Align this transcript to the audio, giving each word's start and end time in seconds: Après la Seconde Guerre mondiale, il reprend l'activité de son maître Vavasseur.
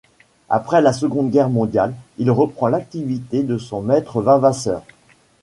Après 0.49 0.81
la 0.81 0.93
Seconde 0.93 1.29
Guerre 1.29 1.51
mondiale, 1.51 1.93
il 2.17 2.31
reprend 2.31 2.67
l'activité 2.69 3.43
de 3.43 3.59
son 3.59 3.83
maître 3.83 4.19
Vavasseur. 4.19 4.81